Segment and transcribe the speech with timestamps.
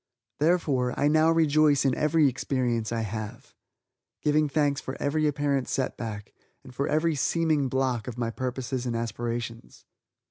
[0.39, 3.53] Therefore, I now rejoice in every experience I have
[4.23, 8.87] giving thanks for every apparent set back, and for every "seeming" blocking of my purposes
[8.87, 9.85] and aspirations.